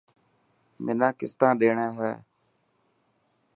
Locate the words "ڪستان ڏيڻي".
1.19-1.87